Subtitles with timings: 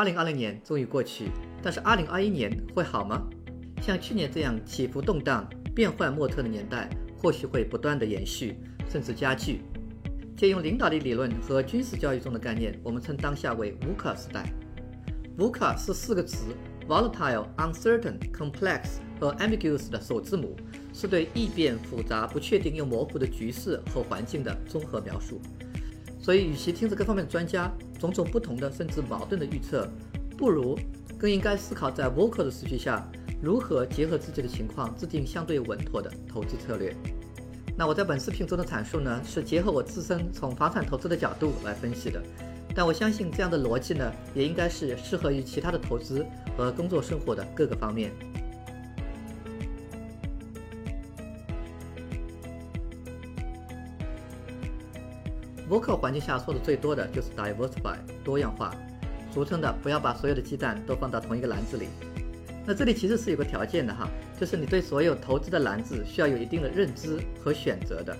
[0.00, 1.28] 2020年终于过去，
[1.62, 3.22] 但是2021年会好吗？
[3.82, 6.88] 像去年这样起伏动荡、变幻莫测的年代，
[7.18, 8.56] 或许会不断的延续，
[8.88, 9.60] 甚至加剧。
[10.38, 14.50] 借用领导力理论和军事教育中的概念，我们称当下为 VUCA 时代。
[15.36, 16.46] VUCA 是四个词
[16.88, 20.56] ：volatile、uncertain、complex 和 ambiguous 的首字母，
[20.94, 25.42] 是对易变、复杂、不确定又模糊的局势和环境的综合描述。
[26.20, 29.88] 所以，与其听着各方面专家种种不同的甚至矛盾的预测，
[30.36, 30.78] 不如
[31.18, 33.10] 更应该思考在 VUCA 的时序下，
[33.42, 36.94] 如何结合自己的情况制定相对稳妥的投资策略。
[37.74, 42.22] 那我在本视频中的阐述呢，是结合我自身从房产投资的角度来分析的，
[42.74, 48.12] 但我相信这样的逻辑呢，也应该是适合于其他的投资和工作生活的各个方面。
[55.70, 58.74] 博客环境下说的最多的就是 diversify 多样化，
[59.32, 61.86] 俗称的不要把所有的鸡蛋都放到同一个篮子里。
[62.66, 68.16] 那这里其实是有个条件的哈，就是你对所有投资的篮子需要有一定的认知和选择的。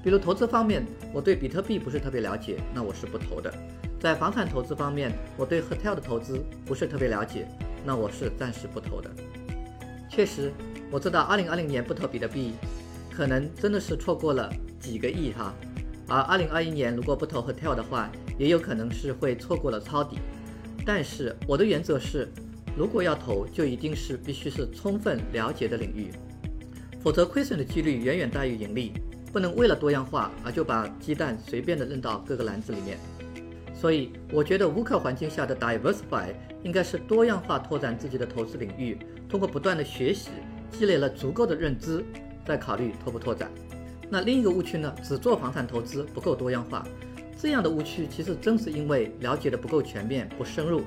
[0.00, 3.50] 比如投资方面，我对比特币不是特别了解，那我是不投的；
[3.98, 7.48] 在房产投资方面，我对 hotel 的投资不是特别了解，
[7.84, 9.10] 那我是暂时不投的。
[10.08, 10.52] 确实，
[10.88, 12.52] 我知道2020年不投比特币，
[13.12, 14.48] 可能真的是错过了
[14.78, 15.52] 几个亿哈。
[16.10, 20.18] 而2021年如果不投 hotel 的话，也有可能是会错过了抄底。
[20.84, 22.28] 但是我的原则是。
[22.76, 26.08] 如果要投，就一定是必须是充分了解的领域，
[27.02, 28.92] 否则亏损的几率远远大于盈利。
[29.32, 32.96] 不能为了多样化而就把鸡蛋随便的扔到各个篮子里面。
[33.74, 38.96] 所以，我觉得无可环境下的 diversify 应该是多样化拓展自己的投资领域，
[39.28, 40.30] 通过不断的学习，
[40.70, 42.04] 积累了足够的认知，
[42.46, 43.50] 再考虑拓不拓展。
[44.10, 44.92] 那另一个误区呢？
[45.02, 46.84] 只做房产投资不够多样化。
[47.40, 50.82] 这样的误区其实正是因为了解的不够全面、不深入。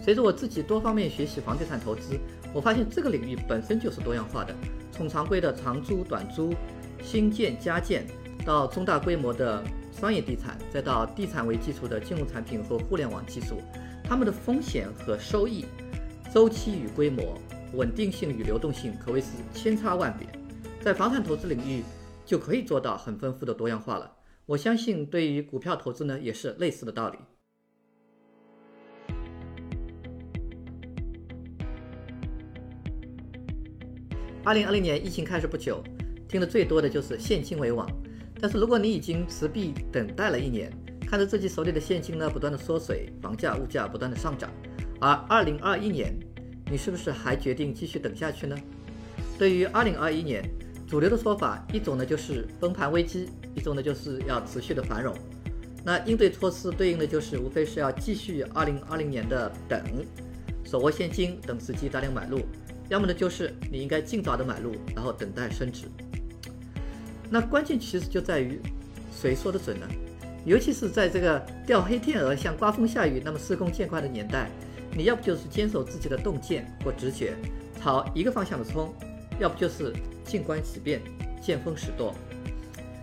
[0.00, 2.18] 随着我自己多方面学习房地产投资，
[2.54, 4.54] 我发现这个领域本身就是多样化的。
[4.92, 6.54] 从常规的长租、短租、
[7.02, 8.06] 新建、加建，
[8.46, 9.62] 到中大规模的
[9.92, 13.60] 商业地产，再到地产为基础的金融产品和互联网技术，
[14.04, 15.66] 它们的风险和收益、
[16.32, 17.36] 周期与规模、
[17.74, 20.26] 稳定性与流动性可谓是千差万别。
[20.80, 21.82] 在房产投资领域
[22.28, 24.16] 就可以做到很丰富的多样化了。
[24.44, 27.16] 我相信对于股票投资呢，也是类似的道理。
[34.44, 35.82] 二零二零年疫情开始不久，
[36.28, 37.88] 听的最多的就是现金为王。
[38.38, 40.70] 但是如果你已经持币等待了一年，
[41.06, 44.50] 看着自己手里的现金呢不断的缩水，房价物价不断的上涨，
[45.00, 46.14] 而二零二一年，
[46.70, 48.54] 你是不是还决定继续等下去呢？
[49.38, 50.44] 对于二零二一年，
[50.88, 55.14] 主流的说法一种呢就是崩盘危机，一种呢就是要持续的繁荣。
[55.84, 59.80] 那应对措施对应的就是无非是要继续二零二零年的等，
[60.64, 62.40] 手握现金等时机大量买入。
[62.88, 65.86] 要么呢，就是你应该尽早的买入，然后等待升值。
[67.28, 68.58] 那关键其实就在于
[69.12, 69.86] 谁说的准呢？
[70.46, 74.50] 尤其是在这个钓黑天鹅、像刮风下雨那么司空见惯的年代，
[74.96, 77.34] 你要不就是坚守自己的洞见或直觉，
[77.78, 78.88] 朝一个方向的冲；
[79.38, 79.92] 要不就是
[80.28, 81.00] 静观其变，
[81.42, 82.14] 见风使舵。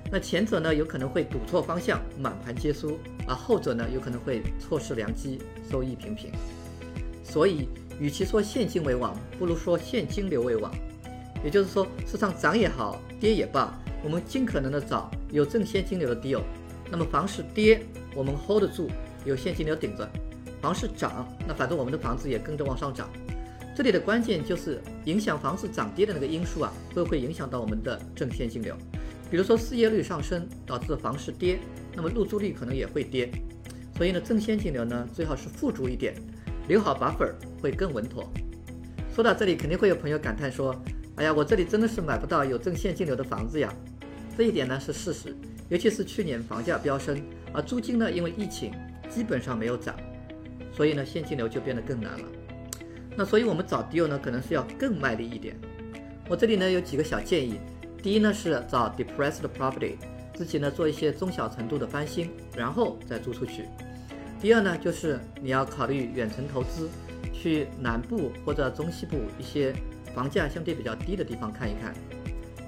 [0.09, 6.31] 那前者呢，有可能会赌错方向，满盘皆输；而后者呢，有可能会错失良机，收益平平。
[7.24, 7.68] 所以。
[7.97, 10.69] 与其说现金为王，不如说现金流为王。
[11.41, 16.42] 也就是说，市场涨也好，跌也罢，我们尽可能的找有正现金流的 deal。
[16.92, 18.90] 那么房市跌，我们 hold 得住，
[19.24, 20.03] 有现金流顶着；
[20.62, 23.09] 房市涨，那反正我们的房子也跟着往上涨。
[23.75, 28.74] 这里的关键就是影响房子涨跌的那个因素啊，会不会影响到我们的正现金流？
[29.30, 31.59] 比如说失业率上升导致房市跌，
[31.94, 33.30] 那么入住率可能也会跌。
[33.97, 36.16] 所以呢，正现金流呢，最好是富足一点。
[36.68, 38.31] 留好 buffer 会更稳妥。
[39.13, 40.75] 说到这里，肯定会有朋友感叹说
[41.16, 43.72] ：“哎呀，我这里真的是买不到有正现金流的房子呀。”
[44.38, 45.36] 这一点呢是事实，
[45.69, 47.22] 尤其是去年房价飙升，
[47.54, 48.72] 而租金呢因为疫情
[49.10, 49.95] 基本上没有涨，
[50.74, 52.25] 所以呢现金流就变得更难了。
[53.15, 55.56] 那所以我们找 deal 呢可能是要更卖力一点。
[56.27, 57.59] 我这里呢有几个小建议：
[58.01, 59.95] 第一呢是找 depressed property，
[60.33, 63.65] 自己呢做一些中小程度的翻新，然后再租出去。
[64.41, 66.89] 第二呢，就是你要考虑远程投资，
[67.33, 69.73] 去南部或者中西部一些
[70.13, 71.94] 房价相对比较低的地方看一看。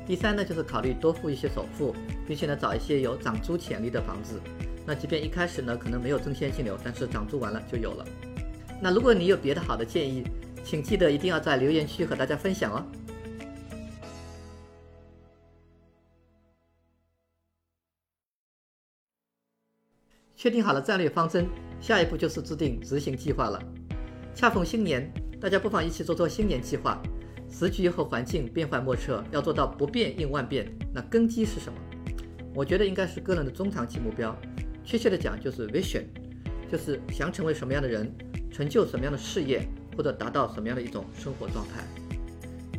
[0.07, 1.93] 第三呢，就是考虑多付一些首付，
[2.25, 4.39] 并且呢找一些有涨租潜力的房子。
[4.85, 8.05] 那即便一开始呢可能没有正现金流，但是涨租完了就有了。
[8.81, 10.23] 那如果你有别的好的建议，
[10.63, 12.85] 请记得一定要在留言区和大家分享哦。
[20.35, 21.47] 确定好了战略方针，
[21.81, 23.59] 下一步就是制定执行计划了。
[24.35, 27.01] 恰逢新年，大家不妨一起做做新年计划。
[27.49, 31.79] 时局和环境变幻莫测，要做到不变应万变，那根基是什么？
[32.53, 34.35] 我觉得应该是个人的中长期目标，
[34.83, 36.03] 确切的讲就是 vision，
[36.71, 38.13] 就是想成为什么样的人，
[38.57, 41.83] 成就什么样的事业，或者达到什么样的一种生活状态。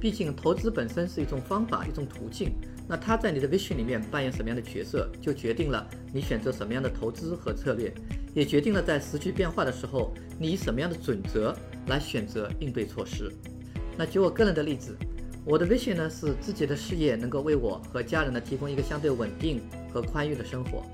[0.01, 2.51] 毕竟投资本身是一种方法，一种途径，
[2.89, 7.95] 那它在你的 vision 里面扮演什么样的角色，就决定了你选择什么样的投资和策略，
[8.35, 13.33] 也决定了在时局变化的时候，你以什么样的准则来选择应对措施。
[13.97, 14.97] 那举我个人的例子，
[15.45, 20.85] 我的 vision 呢是自己的事业能够为我和家人呢提供一个相对稳定和宽裕的生活。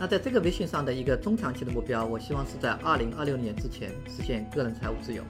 [0.00, 5.22] 那在这个微信上的一个中长期的目标，我希望是在二零二六年之前实现个人财务自由。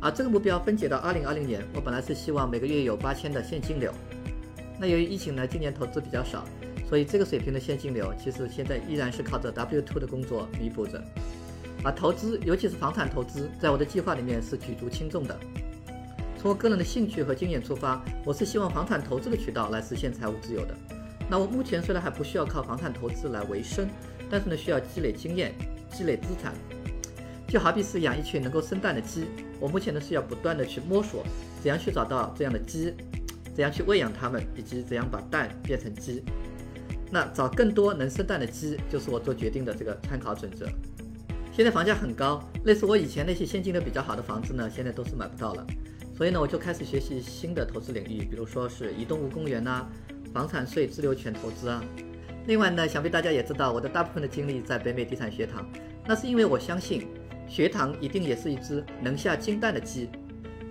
[0.00, 3.92] 而这个目标分解到二零二零年，我本来是希望每个月有八千的现金流。
[4.80, 6.44] 那由于疫情呢，今年投资比较少，
[6.88, 11.00] 所以这个水平的现金流其实现在依然是靠着 W two 的工作弥补着。
[11.84, 15.38] 而投资，尤其是房产投资，在我的计划里面是举足轻重的。
[16.36, 20.74] 从我个人的兴趣和经验出发，我是希望房产投资的渠道来实现财务自由的。
[21.30, 23.88] 那我目前虽然还不需要靠房产投资来维生，
[24.30, 25.54] 但是呢，需要积累经验、
[25.92, 26.54] 积累资产。
[27.46, 29.24] 就好比是养一群能够生蛋的鸡，
[29.58, 31.24] 我目前呢是要不断的去摸索，
[31.62, 32.94] 怎样去找到这样的鸡，
[33.54, 36.22] 怎样去喂养它们，以及怎样把蛋变成鸡。
[37.10, 40.66] 那找更多能生蛋的鸡，就是我做决定的这个参考准则。
[41.50, 45.66] 现在房价很高，类似我以前那些现金流比较好的房子呢，现在都是买不到了。
[46.14, 49.86] 所以呢，我就开始学习新的投资领域，比如说是移动物公园呐，
[50.32, 51.82] 房产税自留权投资啊。
[52.46, 55.68] 另外呢，想必大家也知道，我的大部分的精力在北美地产学堂，
[56.06, 57.06] 那是因为我相信
[57.46, 60.08] 学堂一定也是一只能下金蛋的鸡。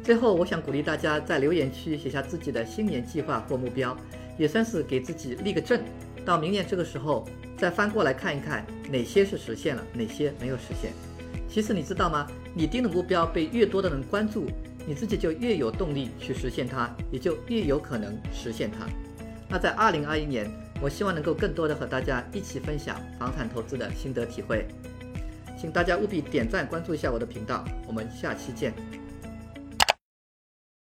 [0.04, 3.95] 最后，我想鼓励大家在留言区写下自己的新年计划或目标，
[4.38, 5.81] 也算是给自己立个证，
[6.25, 7.27] 到明年这个时候
[7.57, 10.92] 再翻过来看一看哪些是实现了，哪些没有实现。
[11.50, 12.27] 其实你知道吗？
[12.53, 14.48] 你定的目标被越多的人关注。
[14.89, 18.88] 你自己就越有动力去实现它，也就越有可能实现它。
[19.50, 20.50] 那在二零二一年，
[20.82, 24.68] 我希望能够更多的和大家一起分享房产投资的心得体会，
[25.58, 28.74] 请大家务必点赞关注一下我的频道，我们下期见。